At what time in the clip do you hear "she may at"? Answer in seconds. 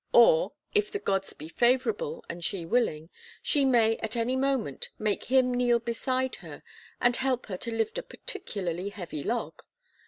3.43-4.15